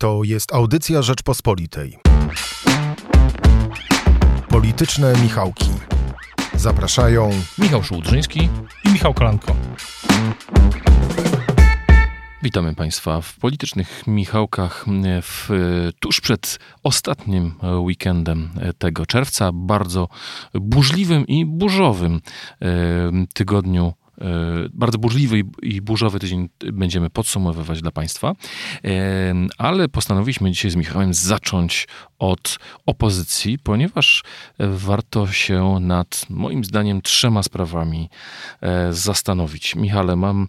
To 0.00 0.24
jest 0.24 0.54
audycja 0.54 1.02
Rzeczpospolitej. 1.02 1.98
Polityczne 4.48 5.12
Michałki. 5.22 5.70
Zapraszają 6.54 7.30
Michał 7.58 7.82
Szułdrzyński 7.82 8.48
i 8.84 8.92
Michał 8.92 9.14
Kolanko. 9.14 9.56
Witamy 12.42 12.74
Państwa 12.74 13.20
w 13.20 13.36
politycznych 13.36 14.06
Michałkach 14.06 14.84
w, 15.22 15.48
tuż 16.00 16.20
przed 16.20 16.58
ostatnim 16.82 17.54
weekendem 17.62 18.50
tego 18.78 19.06
czerwca, 19.06 19.50
bardzo 19.52 20.08
burzliwym 20.54 21.26
i 21.26 21.44
burzowym 21.46 22.20
e, 22.62 22.68
tygodniu 23.34 23.92
bardzo 24.72 24.98
burzliwy 24.98 25.42
i 25.62 25.80
burzowy 25.80 26.18
tydzień 26.18 26.48
będziemy 26.72 27.10
podsumowywać 27.10 27.82
dla 27.82 27.90
Państwa, 27.90 28.32
e, 28.84 29.34
ale 29.58 29.88
postanowiliśmy 29.88 30.50
dzisiaj 30.50 30.70
z 30.70 30.76
Michałem 30.76 31.14
zacząć 31.14 31.88
od 32.18 32.58
opozycji, 32.86 33.58
ponieważ 33.58 34.24
warto 34.58 35.26
się 35.26 35.78
nad 35.80 36.26
moim 36.30 36.64
zdaniem 36.64 37.02
trzema 37.02 37.42
sprawami 37.42 38.10
e, 38.60 38.92
zastanowić. 38.92 39.74
Michale, 39.76 40.16
mam 40.16 40.48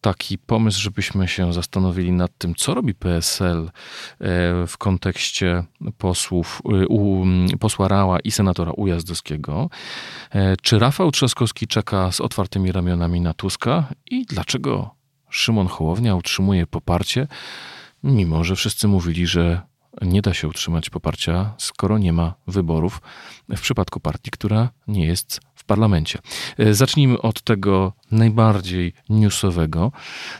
taki 0.00 0.38
pomysł, 0.38 0.80
żebyśmy 0.80 1.28
się 1.28 1.52
zastanowili 1.52 2.12
nad 2.12 2.30
tym, 2.38 2.54
co 2.54 2.74
robi 2.74 2.94
PSL 2.94 3.70
w 4.66 4.74
kontekście 4.78 5.64
posłów, 5.98 6.62
u, 6.88 7.24
posła 7.60 7.88
Rała 7.88 8.20
i 8.20 8.30
senatora 8.30 8.72
Ujazdowskiego. 8.72 9.70
Czy 10.62 10.78
Rafał 10.78 11.10
Trzaskowski 11.10 11.66
czeka 11.66 12.12
z 12.12 12.20
otwartymi 12.28 12.72
ramionami 12.72 13.20
na 13.20 13.34
Tuska 13.34 13.88
i 14.10 14.26
dlaczego 14.26 14.94
Szymon 15.30 15.66
Hołownia 15.66 16.14
utrzymuje 16.14 16.66
poparcie, 16.66 17.28
mimo 18.02 18.44
że 18.44 18.56
wszyscy 18.56 18.88
mówili, 18.88 19.26
że 19.26 19.60
nie 20.02 20.22
da 20.22 20.34
się 20.34 20.48
utrzymać 20.48 20.90
poparcia, 20.90 21.54
skoro 21.58 21.98
nie 21.98 22.12
ma 22.12 22.34
wyborów 22.46 23.00
w 23.48 23.60
przypadku 23.60 24.00
partii, 24.00 24.30
która 24.30 24.68
nie 24.88 25.06
jest 25.06 25.40
parlamencie. 25.68 26.18
E, 26.58 26.74
zacznijmy 26.74 27.22
od 27.22 27.42
tego 27.42 27.92
najbardziej 28.10 28.92
newsowego, 29.08 29.92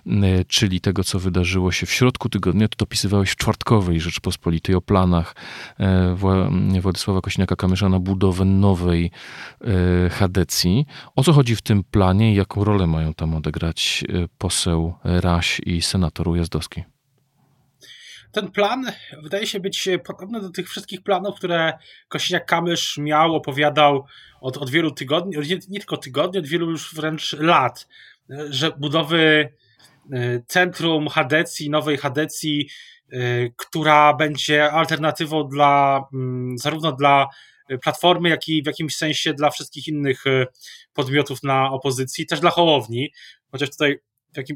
e, 0.07 0.45
czyli 0.45 0.81
tego, 0.81 1.05
co 1.05 1.19
wydarzyło 1.19 1.73
się 1.73 1.87
w 1.87 1.93
środku 1.93 2.29
tygodnia. 2.29 2.69
To 2.69 2.77
dopisywałeś 2.79 3.31
w 3.31 3.37
czwartkowej 3.37 4.01
Rzeczpospolitej 4.01 4.75
o 4.75 4.81
planach 4.81 5.35
e, 5.79 6.15
Władysława 6.81 7.21
Kośniaka-Kamysza 7.21 7.91
na 7.91 7.99
budowę 7.99 8.45
nowej 8.45 9.11
Hadecji. 10.11 10.87
O 11.17 11.25
co 11.25 11.33
chodzi 11.33 11.57
w 11.57 11.63
tym 11.63 11.85
planie 11.85 12.33
i 12.33 12.35
jaką 12.35 12.65
rolę 12.65 12.87
mają 12.87 13.15
tam 13.15 13.35
odegrać 13.35 14.05
poseł 14.39 14.95
Raś 15.05 15.61
i 15.67 15.83
senator 15.83 16.29
Ujazdowski? 16.29 16.85
Ten 18.33 18.51
plan 18.51 18.93
wydaje 19.23 19.47
się 19.47 19.61
być 19.61 19.89
podobny 20.05 20.41
do 20.41 20.51
tych 20.51 20.69
wszystkich 20.69 21.03
planów, 21.03 21.37
które 21.37 21.73
Kosiniak-Kamysz 22.09 23.03
miał, 23.03 23.35
opowiadał 23.35 24.07
od, 24.41 24.57
od 24.57 24.71
wielu 24.71 24.91
tygodni, 24.91 25.37
nie, 25.37 25.59
nie 25.69 25.79
tylko 25.79 25.97
tygodni, 25.97 26.39
od 26.39 26.47
wielu 26.47 26.71
już 26.71 26.95
wręcz 26.95 27.33
lat, 27.33 27.89
że 28.51 28.71
budowy 28.79 29.53
e, 30.13 30.41
centrum 30.47 31.09
Hadecji, 31.09 31.71
nowej 31.71 31.97
Hadecji, 31.97 32.69
e, 33.13 33.19
która 33.57 34.15
będzie 34.15 34.73
alternatywą 34.73 35.49
dla 35.49 36.05
mm, 36.15 36.59
zarówno 36.59 36.93
dla 36.93 37.27
Platformy, 37.83 38.29
jak 38.29 38.49
i 38.49 38.63
w 38.63 38.67
jakimś 38.67 38.97
sensie 38.97 39.35
dla 39.35 39.51
wszystkich 39.51 39.89
innych 39.89 40.27
e, 40.27 40.47
podmiotów 40.95 41.43
na 41.43 41.71
opozycji, 41.71 42.27
też 42.27 42.41
dla 42.41 42.51
Hołowni, 42.51 43.13
chociaż 43.51 43.71
tutaj, 43.71 43.99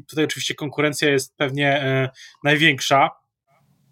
tutaj 0.07 0.25
oczywiście 0.25 0.55
konkurencja 0.55 1.09
jest 1.09 1.35
pewnie 1.37 1.83
największa. 2.43 3.22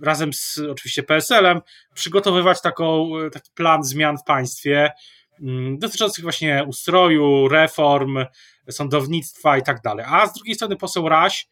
razem 0.00 0.32
z 0.32 0.58
oczywiście 0.70 1.02
PSL-em 1.02 1.60
przygotowywać 1.94 2.62
taką, 2.62 3.10
taki 3.32 3.50
plan 3.54 3.84
zmian 3.84 4.18
w 4.18 4.24
państwie 4.24 4.92
mm, 5.40 5.78
dotyczących 5.78 6.22
właśnie 6.24 6.64
ustroju, 6.68 7.48
reform, 7.48 8.24
sądownictwa 8.70 9.58
i 9.58 9.62
tak 9.62 9.80
dalej. 9.82 10.06
A 10.08 10.26
z 10.26 10.32
drugiej 10.32 10.54
strony 10.54 10.76
poseł 10.76 11.08
Raś 11.08 11.48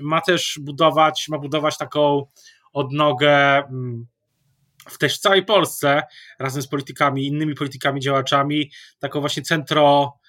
ma 0.00 0.20
też 0.20 0.58
budować, 0.60 1.26
ma 1.28 1.38
budować 1.38 1.78
taką 1.78 2.26
odnogę 2.72 3.56
mm, 3.56 4.06
w 4.88 4.98
też 4.98 5.18
całej 5.18 5.44
Polsce, 5.44 6.02
razem 6.38 6.62
z 6.62 6.68
politykami, 6.68 7.26
innymi 7.26 7.54
politykami, 7.54 8.00
działaczami, 8.00 8.70
taką 8.98 9.20
właśnie 9.20 9.42
centro, 9.42 10.12
e, 10.14 10.21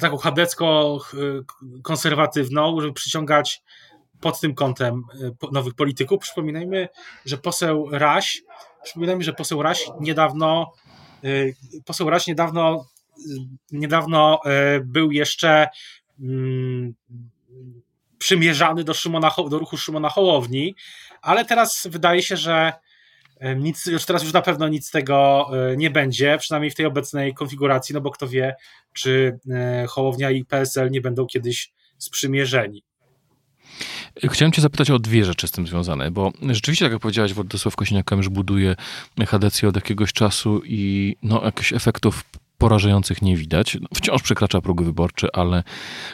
taką 0.00 0.16
chadecko-konserwatywną, 0.16 2.80
żeby 2.80 2.92
przyciągać 2.92 3.62
pod 4.20 4.40
tym 4.40 4.54
kątem 4.54 5.02
e, 5.42 5.48
nowych 5.52 5.74
polityków. 5.74 6.20
Przypominajmy, 6.20 6.88
że 7.24 7.38
poseł 7.38 7.88
Raś, 7.90 8.42
przypominajmy, 8.82 9.24
że 9.24 9.32
poseł 9.32 9.62
Raś 9.62 9.90
niedawno, 10.00 10.72
e, 11.24 11.28
poseł 11.84 12.10
Raś 12.10 12.26
niedawno, 12.26 12.86
niedawno 13.72 14.40
był 14.84 15.12
jeszcze 15.12 15.68
mm, 16.20 16.94
przymierzany 18.18 18.84
do, 18.84 18.94
Szymona, 18.94 19.30
do 19.50 19.58
ruchu 19.58 19.76
Szymona 19.76 20.08
Hołowni, 20.08 20.74
ale 21.22 21.44
teraz 21.44 21.86
wydaje 21.90 22.22
się, 22.22 22.36
że 22.36 22.72
nic, 23.56 23.86
już 23.86 24.04
teraz 24.04 24.22
już 24.22 24.32
na 24.32 24.42
pewno 24.42 24.68
nic 24.68 24.86
z 24.86 24.90
tego 24.90 25.46
e, 25.52 25.76
nie 25.76 25.90
będzie, 25.90 26.38
przynajmniej 26.38 26.70
w 26.70 26.74
tej 26.74 26.86
obecnej 26.86 27.34
konfiguracji, 27.34 27.94
no 27.94 28.00
bo 28.00 28.10
kto 28.10 28.28
wie, 28.28 28.56
czy 28.92 29.38
e, 29.50 29.86
Hołownia 29.86 30.30
i 30.30 30.44
PSL 30.44 30.90
nie 30.90 31.00
będą 31.00 31.26
kiedyś 31.26 31.72
sprzymierzeni. 31.98 32.82
Chciałem 34.24 34.52
cię 34.52 34.62
zapytać 34.62 34.90
o 34.90 34.98
dwie 34.98 35.24
rzeczy 35.24 35.48
z 35.48 35.50
tym 35.50 35.66
związane, 35.66 36.10
bo 36.10 36.32
rzeczywiście, 36.42 36.84
tak 36.84 36.92
jak 36.92 37.02
powiedziałeś, 37.02 37.32
Władysław 37.32 37.76
Kosiniak-Kamysz 37.76 38.28
buduje 38.28 38.76
Hadecję 39.26 39.68
od 39.68 39.76
jakiegoś 39.76 40.12
czasu 40.12 40.60
i 40.64 41.16
no, 41.22 41.44
jakichś 41.44 41.72
efektów 41.72 42.24
porażających 42.58 43.22
nie 43.22 43.36
widać. 43.36 43.78
Wciąż 43.94 44.22
przekracza 44.22 44.60
próg 44.60 44.82
wyborczy, 44.82 45.28
ale 45.32 45.62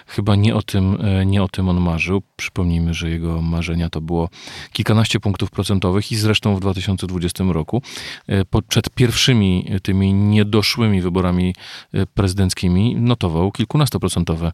chyba 0.06 0.36
nie 0.36 0.54
o 0.54 0.62
tym, 0.62 0.98
e, 1.00 1.26
nie 1.26 1.42
o 1.42 1.48
tym 1.48 1.69
on 1.69 1.80
marzył. 1.80 2.22
Przypomnijmy, 2.36 2.94
że 2.94 3.10
jego 3.10 3.42
marzenia 3.42 3.91
to 3.91 4.00
było 4.00 4.28
kilkanaście 4.72 5.20
punktów 5.20 5.50
procentowych 5.50 6.12
i 6.12 6.16
zresztą 6.16 6.56
w 6.56 6.60
2020 6.60 7.44
roku 7.53 7.82
e, 8.26 8.62
przed 8.69 8.91
pierwszymi 8.91 9.70
tymi 9.82 10.14
niedoszłymi 10.14 11.00
wyborami 11.00 11.54
e, 11.94 12.06
prezydenckimi 12.06 12.97
notował 12.97 13.53
kilkunastoprocentowe 13.53 14.53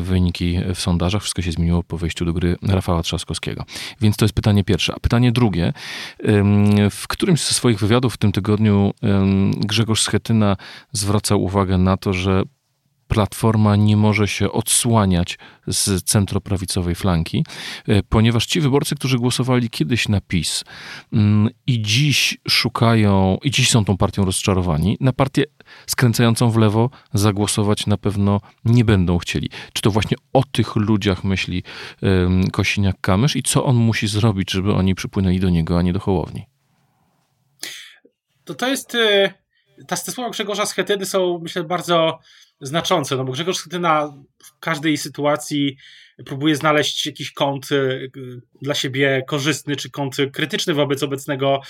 wyniki 0.00 0.58
w 0.74 0.80
sondażach. 0.80 1.22
Wszystko 1.22 1.42
się 1.42 1.52
zmieniło 1.52 1.82
po 1.82 1.98
wejściu 1.98 2.24
do 2.24 2.32
gry 2.32 2.56
Rafała 2.62 3.02
Trzaskowskiego. 3.02 3.64
Więc 4.00 4.16
to 4.16 4.24
jest 4.24 4.34
pytanie 4.34 4.64
pierwsze. 4.64 4.94
A 4.96 5.00
pytanie 5.00 5.32
drugie. 5.32 5.72
W 6.90 7.08
którymś 7.08 7.40
ze 7.40 7.54
swoich 7.54 7.78
wywiadów 7.78 8.14
w 8.14 8.16
tym 8.16 8.32
tygodniu 8.32 8.92
Grzegorz 9.56 10.02
Schetyna 10.02 10.56
zwraca 11.00 11.36
uwagę 11.36 11.78
na 11.78 11.96
to, 11.96 12.12
że 12.12 12.42
Platforma 13.10 13.76
nie 13.76 13.96
może 13.96 14.28
się 14.28 14.52
odsłaniać 14.52 15.38
z 15.66 16.04
centroprawicowej 16.04 16.94
flanki, 16.94 17.44
e, 17.88 18.02
ponieważ 18.02 18.46
ci 18.46 18.60
wyborcy, 18.60 18.94
którzy 18.94 19.18
głosowali 19.18 19.70
kiedyś 19.70 20.08
na 20.08 20.20
PiS 20.20 20.64
mm, 21.12 21.50
i 21.66 21.82
dziś 21.82 22.38
szukają, 22.48 23.38
i 23.42 23.50
dziś 23.50 23.70
są 23.70 23.84
tą 23.84 23.96
partią 23.96 24.24
rozczarowani, 24.24 24.96
na 25.00 25.12
partię 25.12 25.44
skręcającą 25.86 26.50
w 26.50 26.56
lewo 26.56 26.90
zagłosować 27.14 27.86
na 27.86 27.96
pewno 27.96 28.40
nie 28.64 28.84
będą 28.84 29.18
chcieli. 29.18 29.50
Czy 29.72 29.82
to 29.82 29.90
właśnie 29.90 30.16
o 30.32 30.42
tych 30.52 30.76
ludziach 30.76 31.24
myśli 31.24 31.62
Kosiniak-Kamysz 32.52 33.36
i 33.36 33.42
co 33.42 33.64
on 33.64 33.76
musi 33.76 34.08
zrobić, 34.08 34.50
żeby 34.50 34.74
oni 34.74 34.94
przypłynęli 34.94 35.40
do 35.40 35.50
niego, 35.50 35.78
a 35.78 35.82
nie 35.82 35.92
do 35.92 36.00
Hołowni? 36.00 36.46
To 38.44 38.54
to 38.54 38.68
jest 38.68 38.94
e, 38.94 39.34
ta, 39.86 39.96
te 39.96 40.12
słowa 40.12 40.30
Grzegorza 40.30 40.66
Schetyny 40.66 41.06
są, 41.06 41.38
myślę, 41.42 41.64
bardzo 41.64 42.18
znaczące, 42.60 43.16
no 43.16 43.24
bo 43.24 43.32
Grzegorz 43.32 43.56
Schetyna 43.56 44.12
w 44.44 44.58
każdej 44.58 44.96
sytuacji 44.96 45.76
próbuje 46.26 46.56
znaleźć 46.56 47.06
jakiś 47.06 47.32
kąt 47.32 47.72
y, 47.72 48.10
dla 48.62 48.74
siebie 48.74 49.24
korzystny, 49.26 49.76
czy 49.76 49.90
kąt 49.90 50.16
krytyczny 50.32 50.74
wobec 50.74 51.02
obecnego 51.02 51.60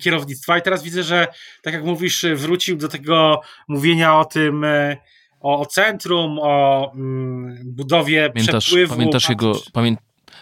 kierownictwa. 0.00 0.58
I 0.58 0.62
teraz 0.62 0.82
widzę, 0.82 1.02
że 1.02 1.26
tak 1.62 1.74
jak 1.74 1.84
mówisz, 1.84 2.26
wrócił 2.34 2.76
do 2.76 2.88
tego 2.88 3.40
mówienia 3.68 4.18
o 4.18 4.24
tym, 4.24 4.64
y, 4.64 4.96
o, 5.40 5.60
o 5.60 5.66
centrum, 5.66 6.38
o 6.42 6.92
mm, 6.94 7.58
budowie 7.64 8.30
pamiętasz, 8.30 8.64
przepływu. 8.64 8.94
Pamiętasz 8.94 9.28
jego, 9.28 9.52
pamię, 9.72 9.96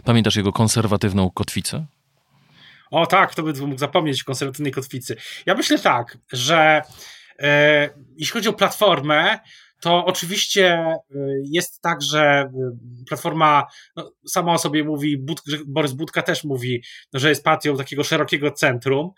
pamiętasz 0.05 0.37
jego 0.37 0.53
konserwatywną 0.53 1.31
kotwicę? 1.31 1.87
O 2.91 3.07
tak, 3.07 3.35
to 3.35 3.43
bym 3.43 3.67
mógł 3.67 3.79
zapomnieć 3.79 4.25
konserwatywnej 4.25 4.73
kotwicy. 4.73 5.17
Ja 5.47 5.55
myślę 5.55 5.79
tak, 5.79 6.19
że 6.33 6.83
e, 7.39 7.91
jeśli 8.17 8.33
chodzi 8.33 8.49
o 8.49 8.53
platformę, 8.53 9.39
to 9.81 10.05
oczywiście 10.05 10.67
e, 10.75 10.99
jest 11.45 11.83
tak, 11.83 12.03
że 12.03 12.21
e, 12.23 12.51
Platforma 13.09 13.67
no, 13.97 14.13
sama 14.27 14.53
o 14.53 14.59
sobie 14.59 14.85
mówi, 14.85 15.19
Bud 15.19 15.43
Borys 15.67 15.93
Budka 15.93 16.23
też 16.23 16.45
mówi, 16.45 16.83
no, 17.13 17.21
że 17.21 17.29
jest 17.29 17.45
partią 17.45 17.77
takiego 17.77 18.05
szerokiego 18.05 18.51
centrum. 18.51 19.11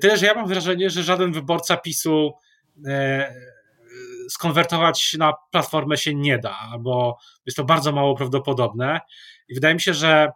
Tyle, 0.00 0.16
że 0.16 0.26
ja 0.26 0.34
mam 0.34 0.48
wrażenie, 0.48 0.90
że 0.90 1.02
żaden 1.02 1.32
wyborca 1.32 1.76
PiSu 1.76 2.32
e, 2.86 3.34
skonwertować 4.30 5.16
na 5.18 5.32
Platformę 5.50 5.96
się 5.96 6.14
nie 6.14 6.38
da, 6.38 6.58
bo 6.80 7.18
jest 7.46 7.56
to 7.56 7.64
bardzo 7.64 7.92
mało 7.92 8.16
prawdopodobne. 8.16 9.00
I 9.48 9.54
wydaje 9.54 9.74
mi 9.74 9.80
się, 9.80 9.94
że 9.94 10.30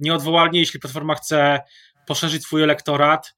nieodwołalnie, 0.00 0.60
jeśli 0.60 0.80
Platforma 0.80 1.14
chce 1.14 1.60
poszerzyć 2.06 2.42
swój 2.42 2.62
elektorat, 2.62 3.34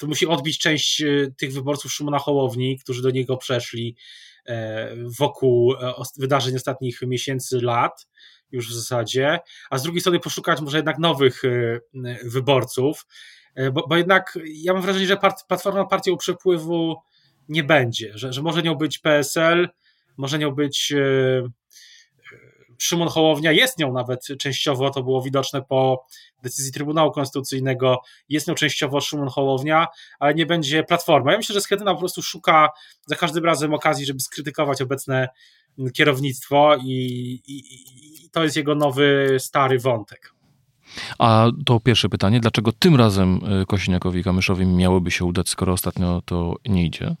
to 0.00 0.06
musi 0.06 0.26
odbić 0.26 0.58
część 0.58 1.02
e, 1.02 1.06
tych 1.38 1.52
wyborców 1.52 1.92
Szymona 1.92 2.18
Hołowni, 2.18 2.78
którzy 2.78 3.02
do 3.02 3.10
niego 3.10 3.36
przeszli 3.36 3.96
e, 4.46 4.88
wokół 5.18 5.74
e, 5.74 5.94
wydarzeń 6.16 6.56
ostatnich 6.56 7.02
miesięcy, 7.02 7.60
lat 7.60 8.08
już 8.52 8.70
w 8.70 8.74
zasadzie, 8.74 9.38
a 9.70 9.78
z 9.78 9.82
drugiej 9.82 10.00
strony 10.00 10.20
poszukać 10.20 10.60
może 10.60 10.78
jednak 10.78 10.98
nowych 10.98 11.42
wyborców, 12.24 13.06
bo, 13.72 13.86
bo 13.88 13.96
jednak 13.96 14.38
ja 14.44 14.72
mam 14.72 14.82
wrażenie, 14.82 15.06
że 15.06 15.16
Platforma 15.48 15.84
partią 15.84 16.16
przepływu 16.16 16.96
nie 17.48 17.64
będzie, 17.64 18.12
że, 18.14 18.32
że 18.32 18.42
może 18.42 18.62
nią 18.62 18.74
być 18.74 18.98
PSL, 18.98 19.68
może 20.16 20.38
nią 20.38 20.50
być 20.50 20.92
Szymon 22.80 23.08
Hołownia 23.08 23.52
jest 23.52 23.78
nią 23.78 23.92
nawet 23.92 24.26
częściowo, 24.38 24.90
to 24.90 25.02
było 25.02 25.22
widoczne 25.22 25.62
po 25.62 26.06
decyzji 26.42 26.72
Trybunału 26.72 27.12
Konstytucyjnego, 27.12 28.00
jest 28.28 28.48
nią 28.48 28.54
częściowo 28.54 29.00
Szymon 29.00 29.28
Hołownia, 29.28 29.86
ale 30.18 30.34
nie 30.34 30.46
będzie 30.46 30.84
Platforma. 30.84 31.32
Ja 31.32 31.38
myślę, 31.38 31.54
że 31.54 31.60
Schetyna 31.60 31.94
po 31.94 32.00
prostu 32.00 32.22
szuka 32.22 32.68
za 33.06 33.16
każdym 33.16 33.44
razem 33.44 33.74
okazji, 33.74 34.06
żeby 34.06 34.20
skrytykować 34.20 34.82
obecne 34.82 35.28
kierownictwo 35.94 36.76
i, 36.76 36.92
i, 37.46 37.74
i 38.24 38.30
to 38.30 38.44
jest 38.44 38.56
jego 38.56 38.74
nowy, 38.74 39.36
stary 39.38 39.78
wątek. 39.78 40.34
A 41.18 41.50
to 41.66 41.80
pierwsze 41.80 42.08
pytanie, 42.08 42.40
dlaczego 42.40 42.72
tym 42.72 42.96
razem 42.96 43.40
y, 43.62 43.66
Kosiniakowi 43.66 44.24
Kamyszowi 44.24 44.66
miałoby 44.66 45.10
się 45.10 45.24
udać, 45.24 45.48
skoro 45.48 45.72
ostatnio 45.72 46.22
to 46.24 46.54
nie 46.68 46.84
idzie? 46.84 47.16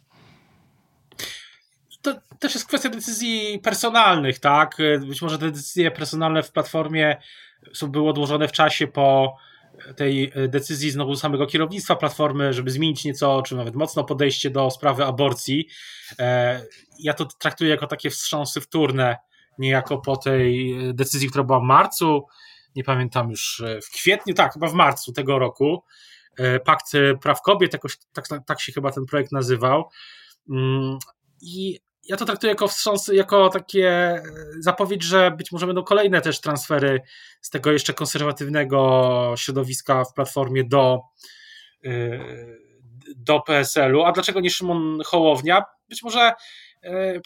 Też 2.40 2.54
jest 2.54 2.66
kwestia 2.66 2.88
decyzji 2.88 3.58
personalnych, 3.62 4.38
tak? 4.38 4.76
Być 5.06 5.22
może 5.22 5.38
te 5.38 5.50
decyzje 5.50 5.90
personalne 5.90 6.42
w 6.42 6.52
platformie 6.52 7.16
są 7.72 7.88
były 7.88 8.10
odłożone 8.10 8.48
w 8.48 8.52
czasie 8.52 8.86
po 8.86 9.36
tej 9.96 10.32
decyzji 10.48 10.90
znowu 10.90 11.16
samego 11.16 11.46
kierownictwa 11.46 11.96
platformy, 11.96 12.52
żeby 12.52 12.70
zmienić 12.70 13.04
nieco, 13.04 13.42
czy 13.42 13.56
nawet 13.56 13.74
mocno 13.74 14.04
podejście 14.04 14.50
do 14.50 14.70
sprawy 14.70 15.04
aborcji. 15.04 15.68
E, 16.18 16.60
ja 16.98 17.14
to 17.14 17.24
traktuję 17.24 17.70
jako 17.70 17.86
takie 17.86 18.10
wstrząsy 18.10 18.60
wtórne, 18.60 19.16
niejako 19.58 19.98
po 19.98 20.16
tej 20.16 20.76
decyzji, 20.94 21.28
która 21.28 21.44
była 21.44 21.60
w 21.60 21.62
marcu, 21.62 22.26
nie 22.76 22.84
pamiętam 22.84 23.30
już, 23.30 23.62
w 23.82 23.90
kwietniu, 23.90 24.34
tak, 24.34 24.52
chyba 24.52 24.68
w 24.68 24.74
marcu 24.74 25.12
tego 25.12 25.38
roku. 25.38 25.84
E, 26.38 26.60
Pakt 26.60 26.92
Praw 27.22 27.42
Kobiet, 27.42 27.72
jakoś 27.72 27.96
tak, 28.12 28.26
tak 28.46 28.60
się 28.60 28.72
chyba 28.72 28.92
ten 28.92 29.06
projekt 29.06 29.32
nazywał. 29.32 29.88
Mm, 30.50 30.98
I 31.42 31.80
ja 32.04 32.16
to 32.16 32.24
traktuję 32.24 32.50
jako 32.50 32.68
wstrząs, 32.68 33.08
jako 33.08 33.48
takie 33.48 33.88
e, 33.88 34.22
zapowiedź, 34.58 35.02
że 35.02 35.30
być 35.30 35.52
może 35.52 35.66
będą 35.66 35.82
kolejne 35.82 36.20
też 36.20 36.40
transfery 36.40 37.00
z 37.40 37.50
tego 37.50 37.72
jeszcze 37.72 37.94
konserwatywnego 37.94 39.34
środowiska 39.36 40.04
w 40.04 40.14
platformie 40.14 40.64
do, 40.64 41.00
e, 41.84 41.90
do 43.16 43.40
PSL-u. 43.40 44.02
A 44.02 44.12
dlaczego 44.12 44.40
nie 44.40 44.50
Szymon 44.50 44.98
Hołownia? 45.04 45.64
Być 45.88 46.02
może 46.02 46.32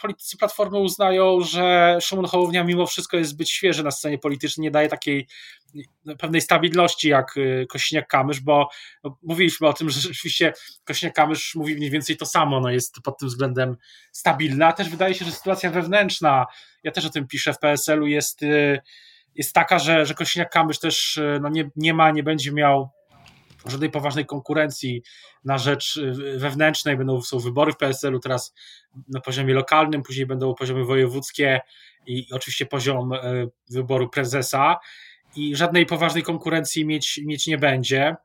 politycy 0.03 0.37
Platformy 0.37 0.79
uznają, 0.79 1.41
że 1.41 1.99
Szymon 2.01 2.25
Hołownia 2.25 2.65
mimo 2.65 2.87
wszystko 2.87 3.17
jest 3.17 3.31
zbyt 3.31 3.49
świeży 3.49 3.85
na 3.85 3.91
scenie 3.91 4.19
politycznej, 4.19 4.63
nie 4.63 4.71
daje 4.71 4.89
takiej 4.89 5.27
pewnej 6.19 6.41
stabilności 6.41 7.09
jak 7.09 7.35
e, 7.37 7.67
Kośniak-Kamysz, 7.67 8.41
bo 8.41 8.69
mówiliśmy 9.23 9.69
o 9.69 9.73
tym, 9.73 9.91
że 9.91 10.01
rzeczywiście 10.01 10.53
Kośniak-Kamysz 10.85 11.59
mówi 11.59 11.77
mniej 11.77 11.91
więcej 11.91 12.17
to 12.17 12.27
samo, 12.27 12.61
no 12.61 12.71
jest 12.71 13.01
pod 13.05 13.19
tym 13.19 13.29
względem 13.29 13.77
stabilna. 14.13 14.73
Też 14.73 14.89
wydaje 14.89 15.15
się, 15.15 15.25
że 15.25 15.31
sytuacja 15.31 15.71
wewnętrzna, 15.71 16.47
ja 16.83 16.91
też 16.91 17.07
o 17.07 17.11
tym 17.11 17.27
piszę 17.27 17.53
w 17.53 17.59
PSL-u, 17.59 18.07
jest, 18.07 18.43
e, 18.43 18.81
jest 19.35 19.53
taka, 19.53 19.79
że, 19.79 20.07
że 20.07 20.15
Kośniak-Kamysz 20.15 20.81
też 20.81 21.21
no 21.41 21.49
nie, 21.49 21.71
nie 21.77 21.95
ma, 21.95 22.11
nie 22.11 22.23
będzie 22.23 22.53
miał 22.53 22.91
żadnej 23.67 23.91
poważnej 23.91 24.27
konkurencji 24.27 25.03
na 25.45 25.59
rzecz 25.59 25.97
y, 25.97 26.39
wewnętrznej. 26.39 26.97
Będą 26.97 27.23
są 27.23 27.39
wybory 27.39 27.73
w 27.73 27.77
PSL-u 27.77 28.21
teraz 28.21 28.55
na 29.09 29.21
poziomie 29.21 29.55
lokalnym, 29.55 30.03
później 30.03 30.27
będą 30.27 30.55
poziomy 30.55 30.85
wojewódzkie 30.85 31.61
i 32.07 32.27
oczywiście 32.33 32.67
poziom 32.67 33.13
y, 33.13 33.51
wyboru 33.71 34.09
prezesa 34.09 34.77
i 35.37 35.57
żadnej 35.57 35.87
poważnej 35.87 36.23
konkurencji 36.23 36.87
mieć, 36.87 37.21
mieć 37.25 37.47
nie 37.47 37.59
będzie. 37.59 38.17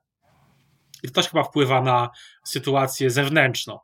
I 1.04 1.08
to 1.08 1.14
też 1.14 1.30
chyba 1.30 1.44
wpływa 1.44 1.82
na 1.82 2.10
sytuację 2.44 3.10
zewnętrzną. 3.10 3.80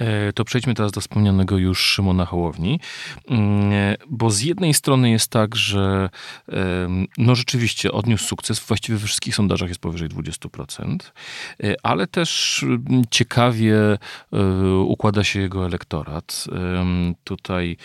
E, 0.00 0.32
to 0.32 0.44
przejdźmy 0.44 0.74
teraz 0.74 0.92
do 0.92 1.00
wspomnianego 1.00 1.58
już 1.58 1.80
Szymona 1.80 2.24
Hołowni, 2.24 2.80
mm, 3.28 3.72
e, 3.72 3.96
bo 4.08 4.30
z 4.30 4.42
jednej 4.42 4.74
strony 4.74 5.10
jest 5.10 5.28
tak, 5.28 5.56
że 5.56 6.10
no 7.18 7.34
rzeczywiście 7.34 7.92
odniósł 7.92 8.26
sukces, 8.26 8.60
właściwie 8.60 8.98
we 8.98 9.06
wszystkich 9.06 9.34
sondażach 9.34 9.68
jest 9.68 9.80
powyżej 9.80 10.08
20%, 10.08 11.12
e, 11.62 11.74
ale 11.82 12.06
też 12.06 12.62
mm, 12.62 13.04
ciekawie 13.10 13.98
układa 14.86 15.24
się 15.24 15.40
jego 15.40 15.66
elektorat. 15.66 16.44
Tutaj 17.24 17.76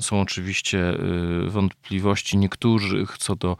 są 0.00 0.20
oczywiście 0.20 0.98
wątpliwości 1.46 2.36
niektórych 2.36 3.18
co 3.18 3.36
do 3.36 3.56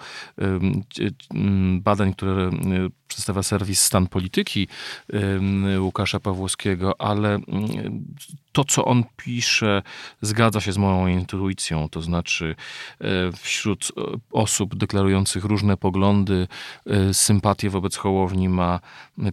badań, 1.80 2.14
które 2.14 2.50
przedstawia 3.08 3.42
serwis 3.42 3.82
Stan 3.82 4.06
Polityki 4.06 4.68
Łukasza 5.78 6.20
Pawłowskiego, 6.20 7.00
ale 7.00 7.38
to, 8.56 8.64
co 8.64 8.84
on 8.84 9.04
pisze, 9.16 9.82
zgadza 10.22 10.60
się 10.60 10.72
z 10.72 10.78
moją 10.78 11.06
intuicją. 11.06 11.88
To 11.88 12.02
znaczy, 12.02 12.54
e, 13.00 13.32
wśród 13.32 13.92
osób 14.32 14.76
deklarujących 14.76 15.44
różne 15.44 15.76
poglądy, 15.76 16.48
e, 16.86 17.14
sympatię 17.14 17.70
wobec 17.70 17.96
Hołowni 17.96 18.48
ma 18.48 18.80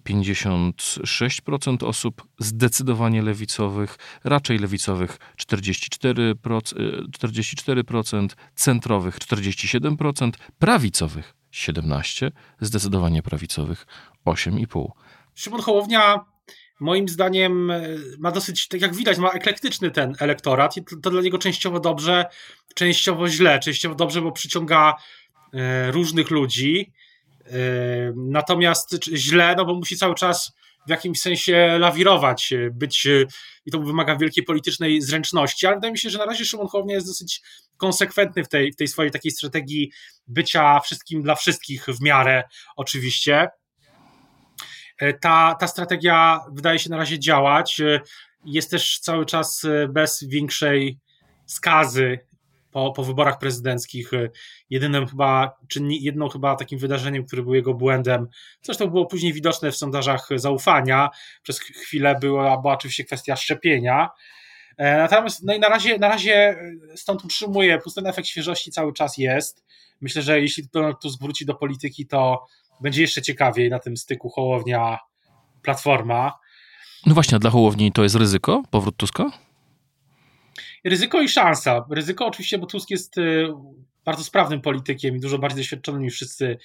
56% 0.03 1.83
osób, 1.83 2.23
zdecydowanie 2.39 3.21
lewicowych, 3.21 3.97
raczej 4.23 4.59
lewicowych 4.59 5.17
44%, 5.37 6.73
44% 7.11 8.35
centrowych 8.55 9.19
47%, 9.19 10.37
prawicowych 10.59 11.42
17%, 11.53 12.31
zdecydowanie 12.61 13.23
prawicowych 13.23 13.87
8,5%. 14.25 14.87
Szymon 15.35 15.61
Hołownia 15.61 16.25
moim 16.79 17.09
zdaniem 17.09 17.71
e, 17.71 17.81
ma 18.19 18.31
dosyć, 18.31 18.67
tak 18.67 18.81
jak 18.81 18.95
widać, 18.95 19.17
ma 19.17 19.31
eklektyczny 19.31 19.91
ten 19.91 20.15
elektorat 20.19 20.77
i 20.77 20.83
to, 21.01 21.09
dla 21.09 21.21
niego 21.21 21.37
częściowo 21.37 21.79
dobrze, 21.79 22.25
częściowo 22.75 23.27
źle. 23.27 23.59
Częściowo 23.59 23.95
dobrze, 23.95 24.21
bo 24.21 24.31
przyciąga 24.31 24.95
e, 25.53 25.91
różnych 25.91 26.31
ludzi, 26.31 26.91
e, 27.45 27.51
natomiast 28.15 29.05
źle, 29.13 29.55
no 29.57 29.65
bo 29.65 29.75
musi 29.75 29.97
cały 29.97 30.15
czas 30.15 30.53
w 30.87 30.89
jakimś 30.89 31.21
sensie 31.21 31.77
lawirować, 31.79 32.53
być 32.71 33.07
i 33.65 33.71
to 33.71 33.79
wymaga 33.79 34.15
wielkiej 34.15 34.43
politycznej 34.43 35.01
zręczności, 35.01 35.67
ale 35.67 35.75
wydaje 35.75 35.91
mi 35.91 35.99
się, 35.99 36.09
że 36.09 36.17
na 36.17 36.25
razie 36.25 36.45
Szymon 36.45 36.67
Hołownia 36.67 36.95
jest 36.95 37.07
dosyć 37.07 37.41
konsekwentny 37.77 38.43
w 38.43 38.49
tej, 38.49 38.71
w 38.71 38.75
tej 38.75 38.87
swojej 38.87 39.11
takiej 39.11 39.31
strategii 39.31 39.91
bycia 40.27 40.79
wszystkim 40.79 41.23
dla 41.23 41.35
wszystkich 41.35 41.85
w 41.85 42.01
miarę 42.01 42.43
oczywiście. 42.75 43.49
E, 44.97 45.13
ta, 45.13 45.55
ta 45.59 45.67
strategia 45.67 46.39
wydaje 46.51 46.79
się 46.79 46.89
na 46.89 46.97
razie 46.97 47.19
działać. 47.19 47.81
E, 47.81 48.01
jest 48.45 48.71
też 48.71 48.99
cały 48.99 49.25
czas 49.25 49.65
e, 49.65 49.87
bez 49.87 50.23
większej 50.23 50.99
skazy 51.45 52.19
po, 52.73 52.91
po 52.91 53.03
wyborach 53.03 53.39
prezydenckich 53.39 54.11
jedynym 54.69 55.07
chyba, 55.07 55.57
czy 55.67 55.79
jedną 55.89 56.29
chyba 56.29 56.55
takim 56.55 56.79
wydarzeniem, 56.79 57.25
które 57.25 57.41
było 57.41 57.55
jego 57.55 57.73
błędem, 57.73 58.27
zresztą 58.61 58.87
było 58.87 59.05
później 59.05 59.33
widoczne 59.33 59.71
w 59.71 59.77
sondażach 59.77 60.27
zaufania, 60.35 61.09
przez 61.43 61.59
chwilę 61.59 62.15
była, 62.21 62.61
była 62.61 62.73
oczywiście 62.73 63.03
kwestia 63.03 63.35
szczepienia, 63.35 64.09
Natomiast 64.77 65.43
no 65.43 65.53
i 65.53 65.59
na 65.59 65.69
razie, 65.69 65.97
na 65.97 66.07
razie 66.07 66.57
stąd 66.95 67.25
utrzymuję, 67.25 67.79
ten 67.95 68.07
efekt 68.07 68.27
świeżości 68.27 68.71
cały 68.71 68.93
czas 68.93 69.17
jest. 69.17 69.65
Myślę, 70.01 70.21
że 70.21 70.41
jeśli 70.41 70.63
Donald 70.73 70.99
Tusk 71.01 71.21
wróci 71.21 71.45
do 71.45 71.55
polityki, 71.55 72.07
to 72.07 72.45
będzie 72.81 73.01
jeszcze 73.01 73.21
ciekawiej 73.21 73.69
na 73.69 73.79
tym 73.79 73.97
styku 73.97 74.29
Hołownia 74.29 74.97
Platforma. 75.61 76.33
No 77.05 77.13
właśnie, 77.13 77.35
a 77.35 77.39
dla 77.39 77.49
Hołowni 77.49 77.91
to 77.91 78.03
jest 78.03 78.15
ryzyko, 78.15 78.63
powrót 78.71 78.97
Tuska? 78.97 79.31
Ryzyko 80.83 81.21
i 81.21 81.29
szansa. 81.29 81.85
Ryzyko 81.91 82.25
oczywiście, 82.25 82.57
bo 82.57 82.65
Tusk 82.65 82.89
jest 82.89 83.17
y, 83.17 83.47
bardzo 84.05 84.23
sprawnym 84.23 84.61
politykiem 84.61 85.15
i 85.15 85.19
dużo 85.19 85.37
bardziej 85.37 85.57
doświadczonym 85.57 86.01
niż 86.01 86.13
wszyscy 86.13 86.57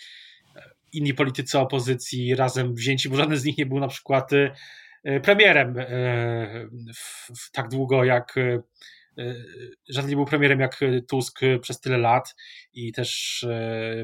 e, 0.56 0.62
inni 0.92 1.14
politycy 1.14 1.58
opozycji 1.58 2.34
razem 2.34 2.74
wzięci, 2.74 3.08
bo 3.08 3.16
żaden 3.16 3.36
z 3.36 3.44
nich 3.44 3.58
nie 3.58 3.66
był 3.66 3.80
na 3.80 3.88
przykład 3.88 4.32
y, 4.32 4.50
y, 5.08 5.20
premierem 5.20 5.74
w 7.36 7.50
tak 7.52 7.68
długo 7.68 8.04
jak 8.04 8.34
żaden 9.88 10.10
nie 10.10 10.16
był 10.16 10.24
premierem 10.24 10.60
jak 10.60 10.80
Tusk 11.08 11.40
przez 11.60 11.80
tyle 11.80 11.98
lat 11.98 12.34
i 12.72 12.92
też 12.92 13.46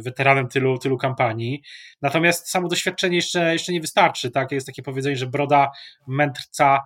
weteranem 0.00 0.48
tylu, 0.48 0.78
tylu 0.78 0.98
kampanii. 0.98 1.62
Natomiast 2.02 2.50
samo 2.50 2.68
doświadczenie 2.68 3.16
jeszcze, 3.16 3.52
jeszcze 3.52 3.72
nie 3.72 3.80
wystarczy. 3.80 4.30
Tak? 4.30 4.52
Jest 4.52 4.66
takie 4.66 4.82
powiedzenie, 4.82 5.16
że 5.16 5.26
broda 5.26 5.70
mędrca 6.06 6.80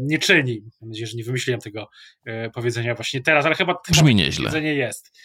nie 0.00 0.18
czyni. 0.18 0.62
Mam 0.80 0.90
nadzieję, 0.90 1.06
że 1.06 1.16
nie 1.16 1.24
wymyśliłem 1.24 1.60
tego 1.60 1.88
powiedzenia 2.54 2.94
właśnie 2.94 3.20
teraz, 3.22 3.46
ale 3.46 3.54
chyba, 3.54 3.74
Brzmi 3.90 4.08
chyba 4.08 4.10
nieźle. 4.24 4.50
powiedzenie 4.50 4.74
jest. 4.74 5.18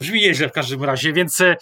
Brzmi 0.00 0.20
nieźle 0.20 0.48
w 0.48 0.52
każdym 0.52 0.84
razie, 0.84 1.12
więc 1.12 1.40
e, 1.40 1.56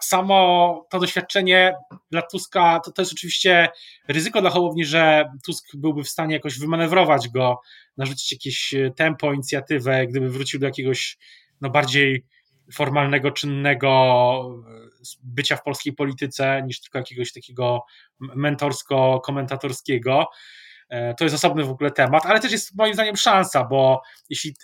samo 0.00 0.86
to 0.90 0.98
doświadczenie 0.98 1.74
dla 2.10 2.22
Tuska 2.22 2.80
to, 2.84 2.92
to 2.92 3.02
jest 3.02 3.12
oczywiście 3.12 3.68
ryzyko 4.08 4.40
dla 4.40 4.50
Hołowni, 4.50 4.84
że 4.84 5.24
Tusk 5.44 5.76
byłby 5.76 6.04
w 6.04 6.08
stanie 6.08 6.34
jakoś 6.34 6.58
wymanewrować 6.58 7.28
go, 7.28 7.60
narzucić 7.96 8.32
jakieś 8.32 8.74
e, 8.74 8.90
tempo, 8.90 9.32
inicjatywę, 9.32 10.06
gdyby 10.06 10.30
wrócił 10.30 10.60
do 10.60 10.66
jakiegoś 10.66 11.18
no, 11.60 11.70
bardziej 11.70 12.24
formalnego, 12.72 13.30
czynnego 13.30 14.62
e, 14.68 14.88
bycia 15.22 15.56
w 15.56 15.62
polskiej 15.62 15.92
polityce 15.92 16.62
niż 16.66 16.80
tylko 16.80 16.98
jakiegoś 16.98 17.32
takiego 17.32 17.84
mentorsko-komentatorskiego. 18.20 20.24
E, 20.94 21.14
to 21.14 21.24
jest 21.24 21.34
osobny 21.34 21.64
w 21.64 21.70
ogóle 21.70 21.90
temat, 21.90 22.26
ale 22.26 22.40
też 22.40 22.52
jest 22.52 22.74
moim 22.76 22.94
zdaniem 22.94 23.16
szansa, 23.16 23.64
bo 23.64 24.02
jeśli, 24.30 24.54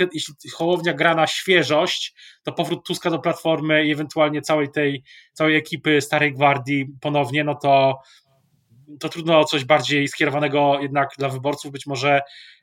e, 0.00 0.06
jeśli 0.12 0.34
Hołownia 0.54 0.94
gra 0.94 1.14
na 1.14 1.26
świeżość, 1.26 2.14
to 2.42 2.52
powrót 2.52 2.86
Tuska 2.86 3.10
do 3.10 3.18
Platformy 3.18 3.84
i 3.84 3.92
ewentualnie 3.92 4.42
całej 4.42 4.70
tej, 4.70 5.02
całej 5.32 5.56
ekipy 5.56 6.00
Starej 6.00 6.34
Gwardii 6.34 6.86
ponownie, 7.00 7.44
no 7.44 7.54
to, 7.54 8.00
to 9.00 9.08
trudno 9.08 9.44
coś 9.44 9.64
bardziej 9.64 10.08
skierowanego 10.08 10.78
jednak 10.80 11.10
dla 11.18 11.28
wyborców, 11.28 11.72
być 11.72 11.86
może 11.86 12.20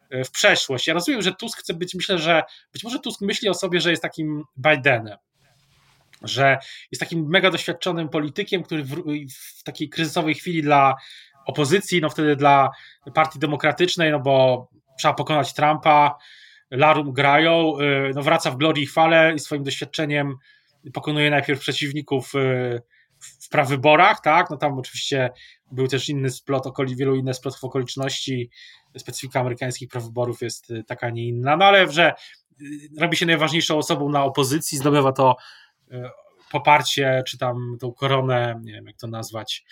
e, 0.10 0.24
w 0.24 0.32
przeszłość. 0.32 0.88
Ja 0.88 0.94
rozumiem, 0.94 1.22
że 1.22 1.34
Tusk 1.34 1.60
chce 1.60 1.74
być, 1.74 1.96
myślę, 1.96 2.18
że 2.18 2.44
być 2.74 2.84
może 2.84 3.00
Tusk 3.00 3.22
myśli 3.22 3.50
o 3.50 3.54
sobie, 3.54 3.82
że 3.82 3.90
jest 3.90 4.02
takim 4.02 4.44
Bidenem, 4.58 5.18
że 6.22 6.58
jest 6.92 7.00
takim 7.00 7.30
mega 7.30 7.52
doświadczonym 7.52 8.10
politykiem, 8.10 8.64
który 8.64 8.84
w, 8.84 8.96
w 9.60 9.64
takiej 9.64 9.90
kryzysowej 9.90 10.36
chwili 10.36 10.62
dla 10.62 10.96
opozycji, 11.48 12.02
no 12.02 12.10
wtedy 12.10 12.36
dla 12.36 12.70
Partii 13.14 13.40
Demokratycznej, 13.40 14.12
no 14.12 14.20
bo 14.20 14.68
trzeba 15.00 15.14
pokonać 15.14 15.54
Trumpa, 15.54 16.18
Larum 16.72 17.14
grają, 17.14 17.80
y, 17.80 18.12
no 18.16 18.22
wraca 18.22 18.52
w 18.52 18.58
glorii 18.58 18.84
i 18.84 18.88
chwale 18.88 19.34
i 19.36 19.40
swoim 19.40 19.64
doświadczeniem 19.64 20.36
pokonuje 20.94 21.30
najpierw 21.30 21.60
przeciwników 21.60 22.36
y, 22.36 22.82
w 23.20 23.50
prawyborach, 23.50 24.22
tak, 24.22 24.50
no 24.50 24.58
tam 24.58 24.80
oczywiście 24.80 25.30
był 25.72 25.88
też 25.88 26.10
inny 26.10 26.30
splot, 26.30 26.68
okoli, 26.68 26.96
wielu 26.96 27.16
innych 27.16 27.36
splotów 27.36 27.64
okoliczności, 27.64 28.50
specyfika 28.98 29.40
amerykańskich 29.40 29.90
prawyborów 29.90 30.42
jest 30.42 30.72
y, 30.72 30.84
taka, 30.84 31.10
nie 31.10 31.28
inna, 31.28 31.58
no 31.58 31.66
ale 31.66 31.92
że 31.92 32.14
robi 33.00 33.18
się 33.18 33.26
najważniejszą 33.26 33.78
osobą 33.78 34.10
na 34.10 34.24
opozycji, 34.24 34.78
zdobywa 34.78 35.12
to 35.12 35.36
poparcie, 36.52 37.24
czy 37.28 37.38
tam 37.38 37.78
tą 37.80 37.94
koronę, 37.94 38.60
nie 38.64 38.74
wiem 38.74 38.88
jak 38.88 38.98
to 38.98 39.08
nazwać, 39.08 39.66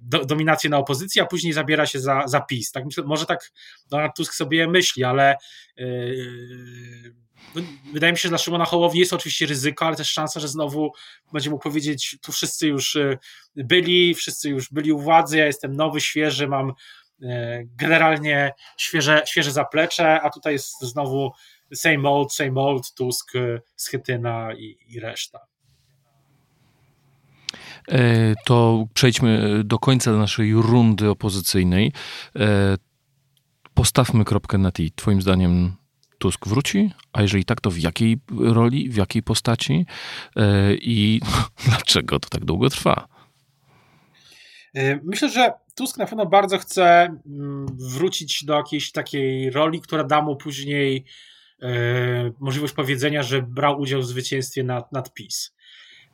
do, 0.00 0.24
dominację 0.24 0.70
na 0.70 0.78
opozycji, 0.78 1.20
a 1.20 1.26
później 1.26 1.52
zabiera 1.52 1.86
się 1.86 2.00
za, 2.00 2.22
za 2.26 2.40
PiS. 2.40 2.72
Tak 2.72 2.84
może 3.04 3.26
tak 3.26 3.50
Donald 3.90 4.12
Tusk 4.16 4.34
sobie 4.34 4.68
myśli, 4.68 5.04
ale 5.04 5.36
yy, 5.76 7.14
wydaje 7.92 8.12
mi 8.12 8.18
się, 8.18 8.22
że 8.22 8.28
dla 8.28 8.38
Szymona 8.38 8.64
Hołowni 8.64 9.00
jest 9.00 9.12
oczywiście 9.12 9.46
ryzyko, 9.46 9.86
ale 9.86 9.96
też 9.96 10.12
szansa, 10.12 10.40
że 10.40 10.48
znowu 10.48 10.92
będzie 11.32 11.50
mógł 11.50 11.62
powiedzieć, 11.62 12.16
tu 12.22 12.32
wszyscy 12.32 12.66
już 12.66 12.94
yy, 12.94 13.18
byli, 13.56 14.14
wszyscy 14.14 14.48
już 14.48 14.72
byli 14.72 14.92
u 14.92 14.98
władzy, 14.98 15.38
ja 15.38 15.46
jestem 15.46 15.76
nowy, 15.76 16.00
świeży, 16.00 16.48
mam 16.48 16.72
yy, 17.18 17.28
generalnie 17.76 18.52
świeże, 18.76 19.22
świeże 19.26 19.52
zaplecze, 19.52 20.20
a 20.20 20.30
tutaj 20.30 20.52
jest 20.52 20.80
znowu 20.80 21.32
same 21.74 22.08
old, 22.08 22.32
same 22.32 22.60
old, 22.60 22.94
Tusk, 22.94 23.32
Schetyna 23.76 24.54
i, 24.54 24.78
i 24.86 25.00
reszta. 25.00 25.38
E, 27.88 28.34
to 28.44 28.86
przejdźmy 28.94 29.62
do 29.64 29.78
końca 29.78 30.12
naszej 30.12 30.52
rundy 30.52 31.10
opozycyjnej. 31.10 31.92
E, 32.36 32.76
postawmy 33.74 34.24
kropkę 34.24 34.58
na 34.58 34.72
i. 34.72 34.90
Twoim 34.90 35.22
zdaniem 35.22 35.76
Tusk 36.18 36.46
wróci? 36.46 36.90
A 37.12 37.22
jeżeli 37.22 37.44
tak, 37.44 37.60
to 37.60 37.70
w 37.70 37.78
jakiej 37.78 38.20
roli, 38.38 38.90
w 38.90 38.96
jakiej 38.96 39.22
postaci 39.22 39.86
e, 40.36 40.74
i 40.74 41.20
dlaczego 41.68 42.18
to 42.18 42.28
tak 42.28 42.44
długo 42.44 42.70
trwa? 42.70 43.08
Myślę, 45.02 45.30
że 45.30 45.52
Tusk 45.74 45.98
na 45.98 46.06
pewno 46.06 46.26
bardzo 46.26 46.58
chce 46.58 46.84
mm, 47.26 47.66
wrócić 47.94 48.44
do 48.44 48.54
jakiejś 48.54 48.92
takiej 48.92 49.50
roli, 49.50 49.80
która 49.80 50.04
da 50.04 50.22
mu 50.22 50.36
później 50.36 51.04
możliwość 52.40 52.74
powiedzenia, 52.74 53.22
że 53.22 53.42
brał 53.42 53.80
udział 53.80 54.00
w 54.00 54.06
zwycięstwie 54.06 54.64
nad, 54.64 54.92
nad 54.92 55.14
PiS. 55.14 55.54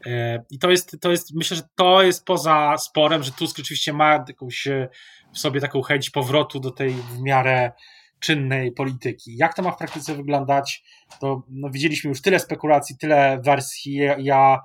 E, 0.06 0.44
I 0.50 0.58
to 0.58 0.70
jest, 0.70 0.96
to 1.00 1.11
jest, 1.11 1.34
myślę, 1.34 1.56
że 1.56 1.62
to 1.75 2.02
jest 2.02 2.25
poza 2.25 2.78
sporem, 2.78 3.23
że 3.23 3.32
Tusk 3.32 3.58
oczywiście 3.58 3.92
ma 3.92 4.25
jakąś 4.28 4.66
e, 4.66 4.88
w 5.34 5.38
sobie 5.38 5.61
taką 5.61 5.82
chęć 5.82 6.11
powrotu 6.11 6.61
do 6.61 6.70
tej 6.70 6.90
w 6.90 7.20
miarę 7.20 7.73
czynnej 8.20 8.73
polityki. 8.73 9.37
Jak 9.37 9.54
to 9.54 9.62
ma 9.62 9.70
w 9.70 9.78
praktyce 9.78 10.14
wyglądać, 10.14 10.84
to 11.20 11.42
no, 11.49 11.70
widzieliśmy 11.70 12.08
już 12.08 12.23
tyle 12.23 12.40
spekulacji, 12.40 12.99
tyle 12.99 13.40
wersji. 13.44 14.00
Ja 14.18 14.61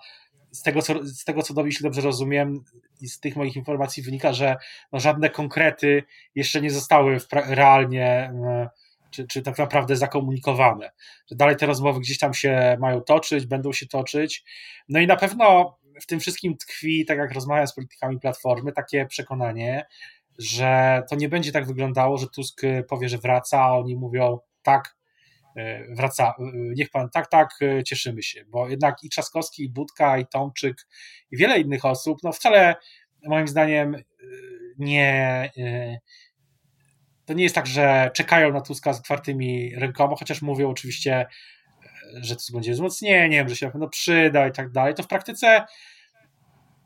z 0.51 0.63
tego, 0.63 0.81
co, 0.81 1.03
z 1.03 1.23
tego, 1.23 1.41
co 1.43 1.65
jeśli 1.65 1.83
dobrze 1.83 2.01
rozumiem, 2.01 2.63
i 3.01 3.09
z 3.09 3.19
tych 3.19 3.35
moich 3.35 3.55
informacji 3.55 4.03
wynika, 4.03 4.33
że 4.33 4.55
no, 4.91 4.99
żadne 4.99 5.29
konkrety 5.29 6.03
jeszcze 6.35 6.61
nie 6.61 6.71
zostały 6.71 7.17
realnie 7.31 8.07
e, 8.07 8.69
czy, 9.11 9.27
czy 9.27 9.41
tak 9.41 9.57
naprawdę 9.57 9.95
zakomunikowane. 9.95 10.91
Że 11.27 11.35
dalej 11.35 11.55
te 11.55 11.65
rozmowy 11.65 11.99
gdzieś 11.99 12.17
tam 12.17 12.33
się 12.33 12.77
mają 12.79 13.01
toczyć, 13.01 13.45
będą 13.45 13.73
się 13.73 13.87
toczyć. 13.87 14.43
No 14.89 14.99
i 14.99 15.07
na 15.07 15.15
pewno 15.15 15.77
w 16.01 16.05
tym 16.05 16.19
wszystkim 16.19 16.57
tkwi, 16.57 17.05
tak 17.05 17.17
jak 17.17 17.33
rozmawiam 17.33 17.67
z 17.67 17.73
politykami 17.73 18.19
Platformy, 18.19 18.71
takie 18.71 19.05
przekonanie, 19.05 19.85
że 20.37 21.03
to 21.09 21.15
nie 21.15 21.29
będzie 21.29 21.51
tak 21.51 21.67
wyglądało, 21.67 22.17
że 22.17 22.27
Tusk 22.27 22.61
powie, 22.89 23.09
że 23.09 23.17
wraca, 23.17 23.61
a 23.61 23.77
oni 23.77 23.95
mówią 23.95 24.39
tak, 24.63 24.97
e, 25.55 25.95
wraca, 25.95 26.33
e, 26.39 26.43
niech 26.53 26.89
pan, 26.89 27.09
tak, 27.09 27.29
tak, 27.29 27.59
cieszymy 27.85 28.23
się, 28.23 28.45
bo 28.45 28.69
jednak 28.69 29.03
i 29.03 29.09
Trzaskowski, 29.09 29.63
i 29.63 29.69
Budka, 29.69 30.17
i 30.17 30.27
Tomczyk, 30.27 30.87
i 31.31 31.37
wiele 31.37 31.59
innych 31.59 31.85
osób, 31.85 32.19
no 32.23 32.31
wcale 32.31 32.75
moim 33.23 33.47
zdaniem 33.47 33.95
nie, 34.77 35.51
to 37.29 37.33
nie 37.33 37.43
jest 37.43 37.55
tak, 37.55 37.67
że 37.67 38.11
czekają 38.13 38.53
na 38.53 38.61
Tuska 38.61 38.93
z 38.93 38.99
otwartymi 38.99 39.75
rękoma, 39.75 40.15
chociaż 40.19 40.41
mówią 40.41 40.69
oczywiście, 40.69 41.13
e, 41.15 42.23
że 42.23 42.35
Tusk 42.35 42.53
będzie 42.53 42.71
wzmocnieniem, 42.71 43.49
że 43.49 43.55
się 43.55 43.65
na 43.65 43.71
pewno 43.71 43.89
przyda 43.89 44.47
i 44.47 44.51
tak 44.51 44.71
dalej. 44.71 44.93
To 44.93 45.03
w 45.03 45.07
praktyce 45.07 45.65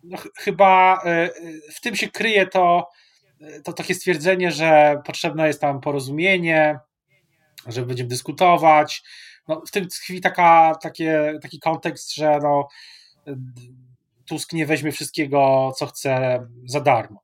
no, 0.03 0.17
chyba 0.37 1.01
e, 1.05 1.29
w 1.71 1.81
tym 1.81 1.95
się 1.95 2.07
kryje 2.07 2.47
to, 2.47 2.89
to 3.63 3.73
takie 3.73 3.95
stwierdzenie, 3.95 4.51
że 4.51 5.01
potrzebne 5.05 5.47
jest 5.47 5.61
tam 5.61 5.81
porozumienie, 5.81 6.79
że 7.67 7.85
będziemy 7.85 8.09
dyskutować. 8.09 9.03
No, 9.47 9.61
w 9.67 9.71
tym 9.71 9.87
tkwi 9.87 10.21
taka, 10.21 10.75
takie, 10.81 11.33
taki 11.41 11.59
kontekst, 11.59 12.15
że 12.15 12.39
no, 12.41 12.67
Tusk 14.25 14.53
nie 14.53 14.65
weźmie 14.65 14.91
wszystkiego, 14.91 15.71
co 15.77 15.85
chce 15.85 16.45
za 16.65 16.79
darmo. 16.79 17.23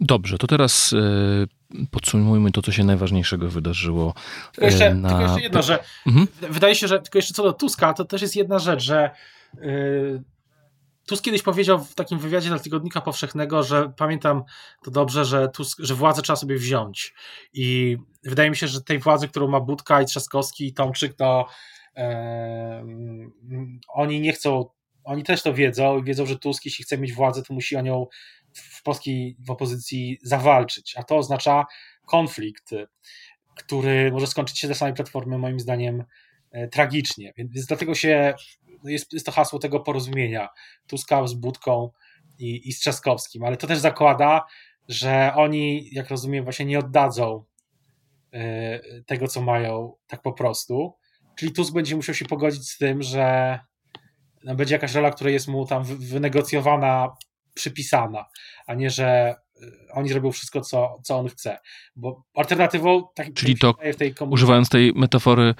Dobrze, 0.00 0.38
to 0.38 0.46
teraz 0.46 0.92
e, 0.92 1.86
podsumujmy 1.90 2.50
to, 2.50 2.62
co 2.62 2.72
się 2.72 2.84
najważniejszego 2.84 3.48
wydarzyło. 3.48 4.14
Tylko 4.52 4.66
jeszcze, 4.66 4.94
na... 4.94 5.08
tylko 5.08 5.22
jeszcze 5.22 5.40
jedno, 5.40 5.62
że 5.62 5.78
mhm. 6.06 6.26
wydaje 6.50 6.74
się, 6.74 6.88
że 6.88 7.00
tylko 7.00 7.18
jeszcze 7.18 7.34
co 7.34 7.42
do 7.42 7.52
Tuska, 7.52 7.94
to 7.94 8.04
też 8.04 8.22
jest 8.22 8.36
jedna 8.36 8.58
rzecz, 8.58 8.82
że 8.82 9.10
yy, 9.54 10.22
Tusk 11.06 11.24
kiedyś 11.24 11.42
powiedział 11.42 11.84
w 11.84 11.94
takim 11.94 12.18
wywiadzie 12.18 12.48
dla 12.48 12.58
Tygodnika 12.58 13.00
Powszechnego, 13.00 13.62
że 13.62 13.92
pamiętam 13.96 14.42
to 14.84 14.90
dobrze, 14.90 15.24
że, 15.24 15.48
Tusk, 15.48 15.78
że 15.80 15.94
władzę 15.94 16.22
trzeba 16.22 16.36
sobie 16.36 16.56
wziąć. 16.56 17.14
I 17.52 17.96
wydaje 18.24 18.50
mi 18.50 18.56
się, 18.56 18.68
że 18.68 18.82
tej 18.82 18.98
władzy, 18.98 19.28
którą 19.28 19.48
ma 19.48 19.60
Budka 19.60 20.02
i 20.02 20.06
Trzaskowski 20.06 20.66
i 20.66 20.74
Tomczyk, 20.74 21.14
to 21.14 21.48
e, 21.96 22.84
oni 23.88 24.20
nie 24.20 24.32
chcą, 24.32 24.66
oni 25.04 25.22
też 25.22 25.42
to 25.42 25.54
wiedzą 25.54 25.98
i 25.98 26.04
wiedzą, 26.04 26.26
że 26.26 26.38
Tusk, 26.38 26.64
jeśli 26.64 26.84
chce 26.84 26.98
mieć 26.98 27.12
władzę, 27.12 27.42
to 27.42 27.54
musi 27.54 27.76
o 27.76 27.80
nią 27.80 28.06
w 28.54 28.82
polskiej 28.82 29.36
w 29.46 29.50
opozycji 29.50 30.18
zawalczyć. 30.22 30.94
A 30.96 31.02
to 31.02 31.16
oznacza 31.16 31.66
konflikt, 32.06 32.70
który 33.56 34.12
może 34.12 34.26
skończyć 34.26 34.58
się 34.58 34.66
dla 34.66 34.76
samej 34.76 34.94
Platformy, 34.94 35.38
moim 35.38 35.60
zdaniem, 35.60 36.04
e, 36.50 36.68
tragicznie. 36.68 37.32
Więc, 37.36 37.66
dlatego 37.66 37.94
się 37.94 38.34
no 38.84 38.90
jest, 38.90 39.12
jest 39.12 39.26
to 39.26 39.32
hasło 39.32 39.58
tego 39.58 39.80
porozumienia 39.80 40.48
Tuska 40.86 41.26
z 41.26 41.34
Budką 41.34 41.90
i, 42.38 42.68
i 42.68 42.72
z 42.72 42.80
Trzaskowskim, 42.80 43.44
ale 43.44 43.56
to 43.56 43.66
też 43.66 43.78
zakłada, 43.78 44.44
że 44.88 45.32
oni, 45.34 45.88
jak 45.92 46.10
rozumiem, 46.10 46.44
właśnie 46.44 46.66
nie 46.66 46.78
oddadzą 46.78 47.44
e, 48.32 49.02
tego, 49.02 49.28
co 49.28 49.42
mają, 49.42 49.92
tak 50.06 50.22
po 50.22 50.32
prostu. 50.32 50.94
Czyli 51.36 51.52
Tusk 51.52 51.74
będzie 51.74 51.96
musiał 51.96 52.14
się 52.14 52.24
pogodzić 52.24 52.70
z 52.70 52.78
tym, 52.78 53.02
że 53.02 53.58
no, 54.44 54.54
będzie 54.54 54.74
jakaś 54.74 54.94
rola, 54.94 55.10
która 55.10 55.30
jest 55.30 55.48
mu 55.48 55.66
tam 55.66 55.84
wynegocjowana, 55.84 57.16
przypisana, 57.54 58.24
a 58.66 58.74
nie, 58.74 58.90
że 58.90 59.06
e, 59.06 59.66
oni 59.92 60.08
zrobią 60.08 60.32
wszystko, 60.32 60.60
co, 60.60 61.00
co 61.02 61.18
on 61.18 61.28
chce. 61.28 61.58
Bo 61.96 62.22
alternatywą, 62.34 63.02
tak 63.14 63.34
Czyli 63.34 63.58
to, 63.58 63.74
tej 63.98 64.14
używając 64.30 64.68
tej 64.68 64.92
metafory, 64.94 65.54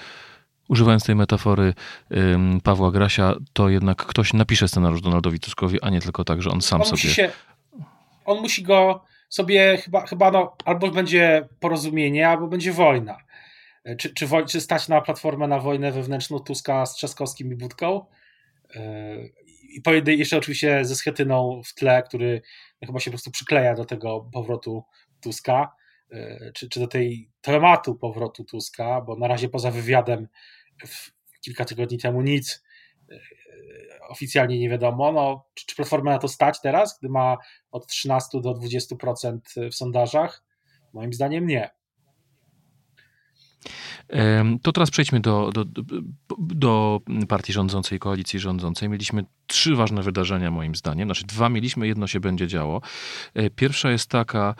używając 0.68 1.04
tej 1.04 1.14
metafory 1.14 1.74
ym, 2.12 2.60
Pawła 2.60 2.90
Grasia, 2.90 3.34
to 3.52 3.68
jednak 3.68 4.06
ktoś 4.06 4.32
napisze 4.32 4.68
scenariusz 4.68 5.00
Donaldowi 5.00 5.40
Tuskowi, 5.40 5.82
a 5.82 5.90
nie 5.90 6.00
tylko 6.00 6.24
tak, 6.24 6.42
że 6.42 6.50
on 6.50 6.62
sam 6.62 6.80
on 6.80 6.86
sobie. 6.86 7.02
Się, 7.02 7.32
on 8.24 8.40
musi 8.40 8.62
go 8.62 9.04
sobie 9.28 9.76
chyba, 9.76 10.06
chyba 10.06 10.30
no, 10.30 10.56
albo 10.64 10.90
będzie 10.90 11.48
porozumienie, 11.60 12.28
albo 12.28 12.46
będzie 12.46 12.72
wojna. 12.72 13.16
Czy, 13.98 14.14
czy, 14.14 14.28
czy 14.48 14.60
stać 14.60 14.88
na 14.88 15.00
platformę 15.00 15.48
na 15.48 15.58
wojnę 15.58 15.92
wewnętrzną 15.92 16.38
Tuska 16.38 16.86
z 16.86 16.94
Trzaskowskim 16.94 17.52
i 17.52 17.56
Budką? 17.56 18.06
Yy, 18.74 19.32
I 19.74 19.82
jeszcze 20.18 20.38
oczywiście 20.38 20.84
ze 20.84 20.96
Schetyną 20.96 21.62
w 21.64 21.74
tle, 21.74 22.02
który 22.02 22.42
chyba 22.86 23.00
się 23.00 23.10
po 23.10 23.12
prostu 23.12 23.30
przykleja 23.30 23.74
do 23.74 23.84
tego 23.84 24.28
powrotu 24.32 24.84
Tuska. 25.20 25.74
E, 26.10 26.52
czy, 26.52 26.68
czy 26.68 26.80
do 26.80 26.86
tej 26.86 27.30
tematu 27.40 27.94
powrotu 27.94 28.44
Tuska, 28.44 29.00
bo 29.00 29.16
na 29.16 29.28
razie 29.28 29.48
poza 29.48 29.70
wywiadem 29.70 30.28
kilka 31.40 31.64
tygodni 31.64 31.98
temu 31.98 32.22
nic 32.22 32.64
e, 33.10 33.18
oficjalnie 34.08 34.58
nie 34.58 34.70
wiadomo. 34.70 35.12
No, 35.12 35.46
czy, 35.54 35.66
czy 35.66 35.76
Platforma 35.76 36.10
na 36.10 36.18
to 36.18 36.28
stać 36.28 36.60
teraz, 36.60 36.98
gdy 36.98 37.08
ma 37.08 37.36
od 37.70 37.86
13 37.86 38.40
do 38.40 38.50
20% 38.50 39.38
w 39.70 39.74
sondażach? 39.74 40.44
Moim 40.92 41.12
zdaniem 41.12 41.46
nie. 41.46 41.70
To 44.62 44.72
teraz 44.72 44.90
przejdźmy 44.90 45.20
do, 45.20 45.50
do, 45.52 45.64
do, 46.38 47.00
partii 47.28 47.52
rządzącej, 47.52 47.98
koalicji 47.98 48.38
rządzącej. 48.38 48.88
Mieliśmy 48.88 49.24
trzy 49.46 49.76
ważne 49.76 50.02
wydarzenia, 50.02 50.50
moim 50.50 50.74
zdaniem. 50.74 51.08
Znaczy, 51.08 51.24
dwa 51.26 51.48
mieliśmy, 51.48 51.86
jedno 51.86 52.06
się 52.06 52.20
będzie 52.20 52.46
działo. 52.46 52.80
E, 53.34 53.50
pierwsza 53.50 53.90
jest 53.90 54.10
taka, 54.10 54.54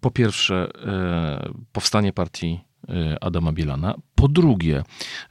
po 0.00 0.10
pierwsze 0.10 0.68
e, 0.84 1.52
powstanie 1.72 2.12
partii 2.12 2.69
Adama 3.20 3.52
Bielana. 3.52 3.94
Po 4.14 4.28
drugie, 4.28 4.82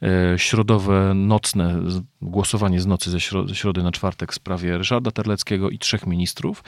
e, 0.01 0.39
środowe, 0.39 1.13
nocne 1.15 1.81
głosowanie 2.21 2.81
z 2.81 2.85
nocy 2.85 3.11
ze 3.11 3.19
środy 3.55 3.83
na 3.83 3.91
czwartek 3.91 4.31
w 4.31 4.35
sprawie 4.35 4.77
Ryszarda 4.77 5.11
Terleckiego 5.11 5.69
i 5.69 5.79
trzech 5.79 6.07
ministrów 6.07 6.63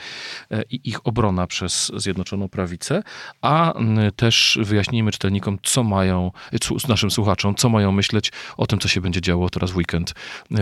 i 0.70 0.80
ich 0.84 1.06
obrona 1.06 1.46
przez 1.46 1.92
Zjednoczoną 1.96 2.48
Prawicę, 2.48 3.02
a 3.40 3.74
też 4.16 4.58
wyjaśnijmy 4.62 5.12
czytelnikom, 5.12 5.58
co 5.62 5.82
mają, 5.82 6.30
naszym 6.88 7.10
słuchaczom, 7.10 7.54
co 7.54 7.68
mają 7.68 7.92
myśleć 7.92 8.32
o 8.56 8.66
tym, 8.66 8.78
co 8.78 8.88
się 8.88 9.00
będzie 9.00 9.20
działo 9.20 9.50
teraz 9.50 9.70
w 9.70 9.76
weekend 9.76 10.14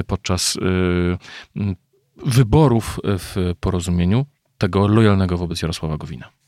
podczas 0.06 0.58
wyborów 2.26 3.00
w 3.04 3.54
porozumieniu 3.60 4.26
tego 4.58 4.88
lojalnego 4.88 5.38
wobec 5.38 5.62
Jarosława 5.62 5.96
Gowina. 5.96 6.39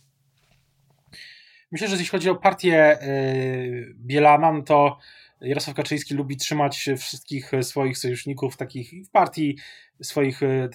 Myślę, 1.73 1.89
że 1.89 1.95
jeśli 1.95 2.09
chodzi 2.09 2.31
o 2.31 2.35
partię 2.35 3.03
y, 3.03 3.95
Bielana, 3.97 4.53
no 4.53 4.63
to 4.63 4.99
Jarosław 5.41 5.77
Kaczyński 5.77 6.15
lubi 6.15 6.37
trzymać 6.37 6.91
wszystkich 6.99 7.53
swoich 7.63 7.99
sojuszników 7.99 8.57
takich 8.57 9.07
w 9.07 9.11
partii 9.11 9.59
swoich 10.03 10.43
y, 10.43 10.71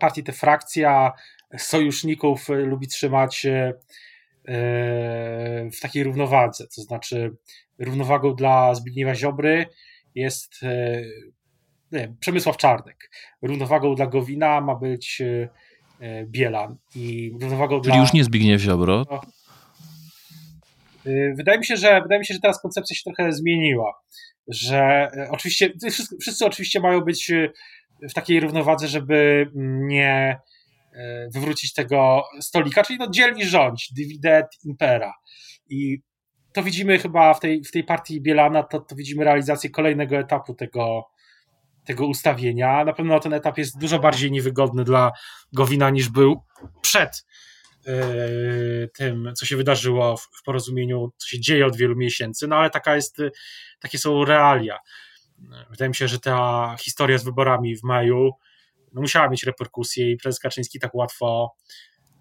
partii 0.00 0.22
te 0.22 0.32
frakcja 0.32 1.12
sojuszników 1.58 2.48
lubi 2.48 2.88
trzymać 2.88 3.46
y, 3.46 3.72
w 5.72 5.80
takiej 5.82 6.04
równowadze, 6.04 6.66
to 6.76 6.82
znaczy 6.82 7.36
równowagą 7.78 8.34
dla 8.34 8.74
Zbigniewa 8.74 9.14
Ziobry 9.14 9.66
jest 10.14 10.60
nie, 11.92 12.14
Przemysław 12.20 12.56
Czarnek. 12.56 13.10
Równowagą 13.42 13.94
dla 13.94 14.06
Gowina 14.06 14.60
ma 14.60 14.74
być 14.74 15.22
Bielan 16.24 16.76
i 16.94 17.32
równowagą 17.40 17.80
Czyli 17.80 17.92
dla... 17.92 18.00
już 18.00 18.12
nie 18.12 18.24
Zbigniew 18.24 18.60
Ziobro, 18.60 19.04
Y, 19.22 19.37
wydaje 21.34 21.58
mi 21.58 21.66
się, 21.66 21.76
że 21.76 22.00
wydaje 22.02 22.18
mi 22.18 22.26
się, 22.26 22.34
że 22.34 22.40
teraz 22.40 22.62
koncepcja 22.62 22.96
się 22.96 23.02
trochę 23.04 23.32
zmieniła. 23.32 23.92
Że 24.48 25.08
y, 25.16 25.30
oczywiście 25.30 25.72
wszyscy, 25.90 26.16
wszyscy 26.20 26.46
oczywiście 26.46 26.80
mają 26.80 27.00
być 27.00 27.30
y, 27.30 27.52
w 28.10 28.14
takiej 28.14 28.40
równowadze, 28.40 28.88
żeby 28.88 29.50
nie 29.86 30.38
wywrócić 31.34 31.72
tego 31.74 32.24
stolika, 32.40 32.82
czyli 32.82 32.98
no 32.98 33.10
dzielni 33.10 33.44
rządź, 33.44 33.92
dividend 33.96 34.46
impera. 34.64 35.14
I 35.68 35.98
to 36.52 36.62
widzimy 36.62 36.98
chyba 36.98 37.34
w 37.34 37.40
tej, 37.40 37.64
w 37.64 37.70
tej 37.70 37.84
partii 37.84 38.20
Bielana, 38.20 38.62
to, 38.62 38.80
to 38.80 38.96
widzimy 38.96 39.24
realizację 39.24 39.70
kolejnego 39.70 40.16
etapu 40.16 40.54
tego, 40.54 41.04
tego 41.84 42.06
ustawienia. 42.06 42.84
Na 42.84 42.92
pewno 42.92 43.20
ten 43.20 43.32
etap 43.32 43.58
jest 43.58 43.78
dużo 43.78 43.98
bardziej 43.98 44.30
niewygodny 44.30 44.84
dla 44.84 45.12
Gowina 45.52 45.90
niż 45.90 46.08
był 46.08 46.42
przed 46.82 47.26
tym, 48.94 49.32
co 49.36 49.46
się 49.46 49.56
wydarzyło 49.56 50.16
w 50.16 50.42
porozumieniu, 50.44 51.12
co 51.16 51.28
się 51.28 51.40
dzieje 51.40 51.66
od 51.66 51.76
wielu 51.76 51.96
miesięcy, 51.96 52.48
no 52.48 52.56
ale 52.56 52.70
taka 52.70 52.96
jest, 52.96 53.16
takie 53.80 53.98
są 53.98 54.24
realia. 54.24 54.78
Wydaje 55.70 55.88
mi 55.88 55.94
się, 55.94 56.08
że 56.08 56.20
ta 56.20 56.76
historia 56.80 57.18
z 57.18 57.24
wyborami 57.24 57.76
w 57.76 57.82
maju 57.82 58.30
no, 58.92 59.00
musiała 59.00 59.28
mieć 59.28 59.44
reperkusje 59.44 60.12
i 60.12 60.16
prezes 60.16 60.40
Kaczyński 60.40 60.78
tak 60.78 60.94
łatwo 60.94 61.54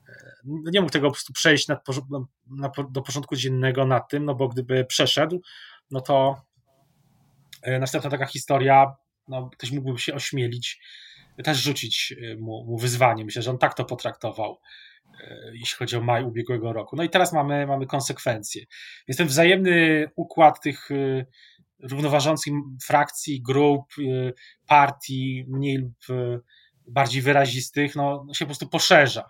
e, 0.09 0.33
no, 0.43 0.71
nie 0.71 0.81
mógł 0.81 0.93
tego 0.93 1.07
po 1.07 1.13
prostu 1.13 1.33
przejść 1.33 1.67
nad, 1.67 1.85
na, 2.49 2.71
do 2.91 3.01
porządku 3.01 3.35
dziennego 3.35 3.85
nad 3.85 4.09
tym, 4.09 4.25
no 4.25 4.35
bo 4.35 4.47
gdyby 4.47 4.85
przeszedł, 4.85 5.41
no 5.91 6.01
to 6.01 6.41
e, 7.61 7.79
następna 7.79 8.09
taka 8.09 8.25
historia, 8.25 8.95
no, 9.27 9.49
ktoś 9.49 9.71
mógłby 9.71 9.99
się 9.99 10.13
ośmielić 10.13 10.79
też 11.43 11.57
rzucić 11.57 12.13
mu, 12.37 12.65
mu 12.65 12.77
wyzwanie. 12.77 13.25
Myślę, 13.25 13.41
że 13.41 13.51
on 13.51 13.57
tak 13.57 13.73
to 13.73 13.85
potraktował. 13.85 14.59
Jeśli 15.53 15.77
chodzi 15.77 15.95
o 15.95 16.01
maj 16.01 16.23
ubiegłego 16.23 16.73
roku. 16.73 16.95
No 16.95 17.03
i 17.03 17.09
teraz 17.09 17.33
mamy, 17.33 17.67
mamy 17.67 17.87
konsekwencje. 17.87 18.65
Jest 19.07 19.17
ten 19.17 19.27
wzajemny 19.27 20.05
układ 20.15 20.61
tych 20.61 20.91
e, 20.91 21.25
równoważących 21.83 22.53
frakcji, 22.83 23.41
grup, 23.41 23.83
e, 23.99 24.33
partii, 24.67 25.45
mniej 25.47 25.77
lub 25.77 25.93
bardziej 26.87 27.21
wyrazistych, 27.21 27.95
no, 27.95 28.23
no 28.27 28.33
się 28.33 28.45
po 28.45 28.49
prostu 28.49 28.69
poszerza. 28.69 29.29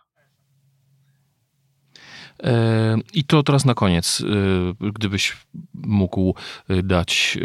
I 3.14 3.24
to 3.24 3.44
teraz 3.44 3.66
na 3.66 3.74
koniec, 3.74 4.22
e, 4.82 4.90
gdybyś 4.94 5.38
mógł 5.74 6.36
e, 6.70 6.84
dać 6.84 7.38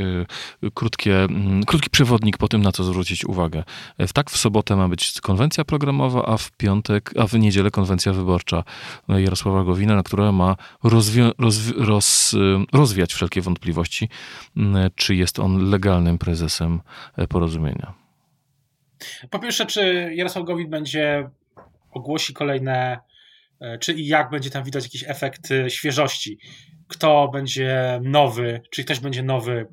e, 0.62 0.70
krótkie, 0.70 1.24
mm, 1.24 1.64
krótki 1.64 1.90
przewodnik 1.90 2.38
po 2.38 2.48
tym, 2.48 2.62
na 2.62 2.72
co 2.72 2.85
zwrócić 2.85 3.24
uwagę. 3.24 3.64
Tak 4.14 4.31
w 4.31 4.37
sobotę 4.37 4.76
ma 4.76 4.88
być 4.88 5.20
konwencja 5.20 5.64
programowa, 5.64 6.26
a 6.26 6.37
w 6.37 6.50
piątek, 6.50 7.11
a 7.18 7.26
w 7.26 7.35
niedzielę 7.35 7.70
konwencja 7.70 8.12
wyborcza 8.12 8.64
Jarosława 9.09 9.64
Gowina, 9.64 9.96
na 9.96 10.02
która 10.02 10.33
ma 10.33 10.57
rozwi- 10.85 11.33
roz- 11.38 11.76
roz- 11.76 12.37
rozwiać 12.72 13.14
wszelkie 13.14 13.40
wątpliwości, 13.40 14.09
czy 14.94 15.14
jest 15.14 15.38
on 15.38 15.70
legalnym 15.70 16.18
prezesem 16.18 16.81
porozumienia. 17.28 17.94
Po 19.31 19.38
pierwsze, 19.38 19.66
czy 19.66 20.12
Jarosław 20.14 20.44
Gowin 20.44 20.70
będzie 20.70 21.31
ogłosi 21.90 22.35
kolejne 22.35 22.72
E, 22.83 23.12
czy 23.81 23.92
i 23.92 24.07
jak 24.07 24.31
będzie 24.31 24.51
tam 24.51 24.64
widać 24.64 24.85
jakiś 24.85 25.05
efekt 25.07 25.51
e, 25.51 25.70
świeżości. 25.70 26.38
Kto 26.88 27.29
będzie 27.33 28.01
nowy, 28.03 28.61
czy 28.70 28.85
ktoś 28.85 29.01
będzie 29.01 29.22
nowy 29.22 29.66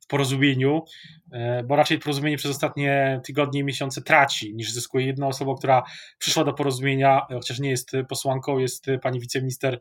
w 0.00 0.06
porozumieniu, 0.06 0.84
e, 1.32 1.62
bo 1.64 1.76
raczej 1.76 1.98
porozumienie 1.98 2.36
przez 2.36 2.50
ostatnie 2.50 3.20
tygodnie 3.24 3.60
i 3.60 3.64
miesiące 3.64 4.02
traci, 4.02 4.54
niż 4.54 4.72
zyskuje 4.72 5.06
jedna 5.06 5.26
osoba, 5.26 5.54
która 5.58 5.82
przyszła 6.18 6.44
do 6.44 6.52
porozumienia, 6.52 7.20
chociaż 7.28 7.58
nie 7.58 7.70
jest 7.70 7.92
posłanką, 8.08 8.58
jest 8.58 8.86
pani 9.02 9.20
wiceminister 9.20 9.80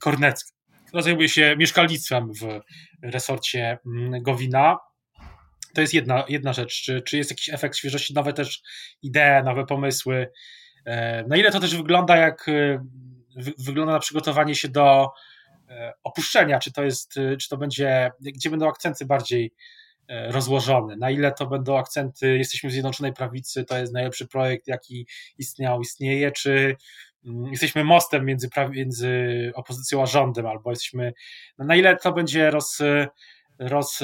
Kornecka, 0.00 0.50
która 0.86 1.02
zajmuje 1.02 1.28
się 1.28 1.56
mieszkalnictwem 1.58 2.32
w 2.34 2.60
resorcie 3.02 3.78
Gowina. 4.22 4.78
to 5.74 5.80
jest 5.80 5.94
jedna, 5.94 6.24
jedna 6.28 6.52
rzecz. 6.52 6.82
Czy, 6.82 7.02
czy 7.02 7.16
jest 7.16 7.30
jakiś 7.30 7.48
efekt 7.48 7.76
świeżości, 7.76 8.14
nowe 8.14 8.32
też 8.32 8.62
idee, 9.02 9.44
nowe 9.44 9.66
pomysły. 9.66 10.30
Na 11.26 11.36
ile 11.36 11.50
to 11.50 11.60
też 11.60 11.76
wygląda 11.76 12.16
jak 12.16 12.46
wygląda 13.58 13.92
na 13.92 13.98
przygotowanie 13.98 14.54
się 14.54 14.68
do 14.68 15.10
opuszczenia, 16.02 16.58
czy 16.58 16.72
to 16.72 16.84
jest, 16.84 17.14
czy 17.40 17.48
to 17.48 17.56
będzie, 17.56 18.10
gdzie 18.20 18.50
będą 18.50 18.68
akcenty 18.68 19.06
bardziej 19.06 19.52
rozłożone, 20.08 20.96
na 20.96 21.10
ile 21.10 21.32
to 21.32 21.46
będą 21.46 21.78
akcenty, 21.78 22.38
jesteśmy 22.38 22.70
w 22.70 22.72
Zjednoczonej 22.72 23.12
Prawicy, 23.12 23.64
to 23.64 23.78
jest 23.78 23.92
najlepszy 23.92 24.26
projekt, 24.26 24.68
jaki 24.68 25.06
istniał, 25.38 25.80
istnieje, 25.80 26.32
czy 26.32 26.76
mm, 27.26 27.44
jesteśmy 27.50 27.84
mostem 27.84 28.24
między, 28.24 28.48
między 28.70 29.52
opozycją 29.54 30.02
a 30.02 30.06
rządem, 30.06 30.46
albo 30.46 30.70
jesteśmy, 30.70 31.12
no 31.58 31.64
na 31.64 31.76
ile 31.76 31.96
to 31.96 32.12
będzie 32.12 32.50
roz, 32.50 32.78
roz, 33.58 33.98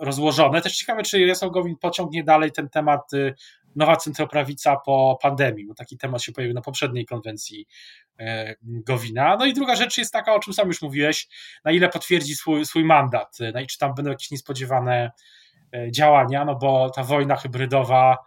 rozłożone. 0.00 0.62
Też 0.62 0.76
ciekawe, 0.76 1.02
czy 1.02 1.20
Jarosław 1.20 1.50
Gowin 1.50 1.76
pociągnie 1.76 2.24
dalej 2.24 2.52
ten 2.52 2.68
temat 2.68 3.12
y, 3.12 3.34
nowa 3.76 3.96
centroprawica 3.96 4.76
po 4.76 5.18
pandemii, 5.22 5.66
bo 5.66 5.74
taki 5.74 5.98
temat 5.98 6.22
się 6.22 6.32
pojawił 6.32 6.54
na 6.54 6.60
poprzedniej 6.60 7.06
konwencji 7.06 7.66
e, 8.18 8.54
Gowina. 8.62 9.36
No 9.36 9.46
i 9.46 9.54
druga 9.54 9.76
rzecz 9.76 9.98
jest 9.98 10.12
taka, 10.12 10.34
o 10.34 10.38
czym 10.38 10.54
sam 10.54 10.68
już 10.68 10.82
mówiłeś, 10.82 11.28
na 11.64 11.70
ile 11.70 11.88
potwierdzi 11.88 12.34
swój, 12.34 12.66
swój 12.66 12.84
mandat, 12.84 13.38
no 13.54 13.60
i 13.60 13.66
czy 13.66 13.78
tam 13.78 13.94
będą 13.94 14.10
jakieś 14.10 14.30
niespodziewane 14.30 15.10
działania, 15.90 16.44
no 16.44 16.56
bo 16.56 16.90
ta 16.90 17.04
wojna 17.04 17.36
hybrydowa 17.36 18.18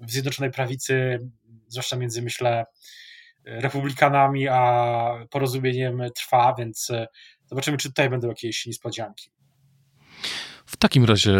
w 0.00 0.10
Zjednoczonej 0.10 0.50
Prawicy, 0.50 1.18
zwłaszcza 1.68 1.96
między, 1.96 2.22
myślę, 2.22 2.66
republikanami 3.44 4.48
a 4.48 5.12
porozumieniem 5.30 6.02
trwa, 6.14 6.54
więc 6.58 6.92
zobaczymy, 7.46 7.78
czy 7.78 7.88
tutaj 7.88 8.10
będą 8.10 8.28
jakieś 8.28 8.66
niespodzianki. 8.66 9.30
W 10.66 10.76
takim 10.76 11.04
razie 11.04 11.34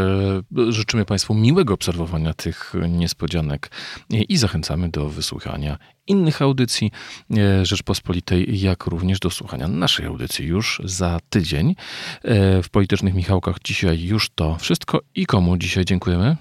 życzymy 0.68 1.04
Państwu 1.04 1.34
miłego 1.34 1.74
obserwowania 1.74 2.34
tych 2.34 2.74
niespodzianek 2.88 3.70
i 4.10 4.36
zachęcamy 4.36 4.88
do 4.88 5.08
wysłuchania 5.08 5.78
innych 6.06 6.42
audycji 6.42 6.90
e, 7.36 7.66
Rzeczpospolitej, 7.66 8.60
jak 8.60 8.86
również 8.86 9.20
do 9.20 9.30
słuchania 9.30 9.68
naszej 9.68 10.06
audycji 10.06 10.46
już 10.46 10.82
za 10.84 11.20
tydzień. 11.30 11.74
E, 12.22 12.62
w 12.62 12.68
Politycznych 12.68 13.14
Michałkach 13.14 13.56
dzisiaj 13.64 14.00
już 14.00 14.30
to 14.30 14.56
wszystko 14.56 15.00
i 15.14 15.26
komu 15.26 15.56
dzisiaj 15.56 15.84
dziękujemy? 15.84 16.36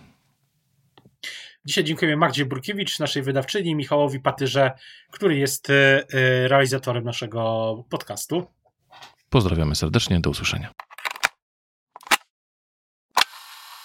Dzisiaj 1.66 1.84
dziękujemy 1.84 2.18
Magdzie 2.18 2.46
Burkiewicz, 2.46 3.00
naszej 3.00 3.24
wydawczyni, 3.24 3.76
Michałowi 3.76 4.20
Patyrze, 4.20 4.72
który 5.12 5.38
jest 5.38 5.70
e, 5.70 6.04
realizatorem 6.48 7.04
naszego 7.04 7.76
podcastu. 7.90 8.48
Pozdrawiamy 9.30 9.76
serdecznie, 9.76 10.20
do 10.20 10.30
usłyszenia. 10.30 10.74